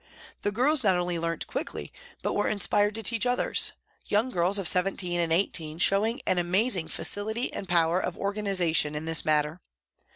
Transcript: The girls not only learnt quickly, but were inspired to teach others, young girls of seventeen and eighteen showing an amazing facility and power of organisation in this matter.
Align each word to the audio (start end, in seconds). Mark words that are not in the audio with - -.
The 0.41 0.51
girls 0.51 0.83
not 0.83 0.97
only 0.97 1.19
learnt 1.19 1.45
quickly, 1.45 1.93
but 2.23 2.33
were 2.33 2.47
inspired 2.47 2.95
to 2.95 3.03
teach 3.03 3.27
others, 3.27 3.73
young 4.07 4.31
girls 4.31 4.57
of 4.57 4.67
seventeen 4.67 5.19
and 5.19 5.31
eighteen 5.31 5.77
showing 5.77 6.23
an 6.25 6.39
amazing 6.39 6.87
facility 6.87 7.53
and 7.53 7.69
power 7.69 7.99
of 7.99 8.17
organisation 8.17 8.95
in 8.95 9.05
this 9.05 9.23
matter. 9.23 9.61